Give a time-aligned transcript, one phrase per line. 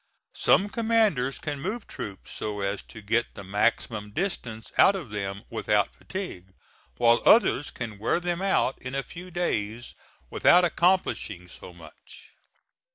[0.33, 5.43] Some commanders can move troops so as to get the maximum distance out of them
[5.51, 6.55] without fatigue,
[6.97, 9.93] while others can wear them out in a few days
[10.31, 12.31] without accomplishing so much.